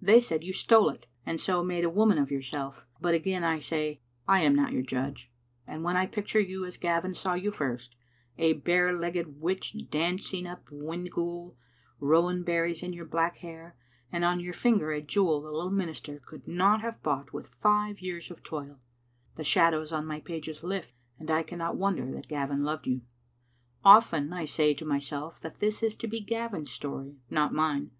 They 0.00 0.20
said 0.20 0.44
you 0.44 0.52
stole 0.52 0.88
it, 0.90 1.08
and 1.26 1.40
so 1.40 1.64
made 1.64 1.82
a 1.82 1.90
woman 1.90 2.16
of 2.16 2.30
your 2.30 2.40
self. 2.42 2.86
But 3.00 3.12
again 3.12 3.42
I 3.42 3.58
say 3.58 4.00
I 4.28 4.38
am 4.40 4.54
not 4.54 4.70
your 4.70 4.82
judge, 4.82 5.32
and 5.66 5.82
when 5.82 5.96
I 5.96 6.06
picture 6.06 6.38
you 6.38 6.64
as 6.64 6.76
Gavin 6.76 7.12
saw 7.12 7.34
you 7.34 7.50
first, 7.50 7.96
a 8.38 8.52
bare 8.52 8.96
legged 8.96 9.40
witch 9.40 9.76
dancing 9.90 10.46
up 10.46 10.64
Windyghoul, 10.70 11.56
rowan 11.98 12.44
berries 12.44 12.84
in 12.84 12.92
your 12.92 13.04
black 13.04 13.38
hair, 13.38 13.76
and 14.12 14.24
on 14.24 14.38
your 14.38 14.52
finger 14.54 14.92
a 14.92 15.02
jewel 15.02 15.40
the 15.42 15.50
little 15.50 15.72
minister 15.72 16.20
could 16.24 16.46
not 16.46 16.80
have 16.80 17.02
bought 17.02 17.32
with 17.32 17.48
five 17.56 17.98
years 17.98 18.30
of 18.30 18.44
toil, 18.44 18.80
the 19.34 19.42
shad 19.42 19.74
ows 19.74 19.90
on 19.90 20.06
my 20.06 20.20
pages 20.20 20.62
lift, 20.62 20.94
and 21.18 21.32
I 21.32 21.42
cannot 21.42 21.76
wonder 21.76 22.08
that 22.12 22.28
Gavin 22.28 22.62
loved 22.62 22.86
you. 22.86 23.00
Often 23.84 24.32
I 24.32 24.44
say 24.44 24.72
to 24.72 24.84
myself 24.84 25.40
that 25.40 25.58
this 25.58 25.82
is 25.82 25.96
to 25.96 26.06
be 26.06 26.20
Gavin's 26.20 26.70
story, 26.70 27.16
not 27.28 27.52
mine. 27.52 27.90